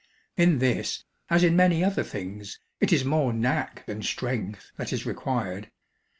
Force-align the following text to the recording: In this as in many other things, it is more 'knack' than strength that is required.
In 0.35 0.57
this 0.57 1.03
as 1.29 1.43
in 1.43 1.55
many 1.55 1.83
other 1.83 2.03
things, 2.03 2.59
it 2.79 2.91
is 2.91 3.05
more 3.05 3.31
'knack' 3.31 3.85
than 3.85 4.01
strength 4.01 4.71
that 4.77 4.91
is 4.91 5.05
required. 5.05 5.69